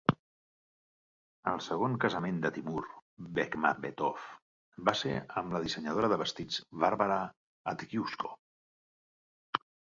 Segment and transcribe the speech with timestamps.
[1.51, 2.81] El segon casament de Timur
[3.37, 4.25] Bekmambetov
[4.89, 7.23] va ser amb la dissenyadora de vestits Varvara
[7.75, 8.37] Avdyushko.